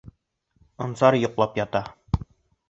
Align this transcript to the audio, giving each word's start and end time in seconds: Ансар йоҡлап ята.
Ансар 0.85 1.17
йоҡлап 1.25 1.61
ята. 1.61 1.83